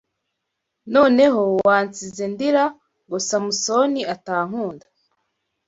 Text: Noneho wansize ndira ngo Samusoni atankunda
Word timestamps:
Noneho 0.93 1.41
wansize 1.65 2.23
ndira 2.33 2.63
ngo 3.05 3.17
Samusoni 3.27 4.01
atankunda 4.13 4.85